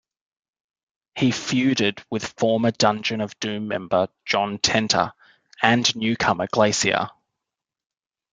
He 1.13 1.29
feuded 1.29 2.03
with 2.09 2.33
former 2.39 2.71
Dungeon 2.71 3.21
of 3.21 3.39
Doom 3.39 3.67
member 3.67 4.07
John 4.25 4.57
Tenta, 4.57 5.13
and 5.61 5.95
newcomer 5.95 6.47
Glacier. 6.51 7.11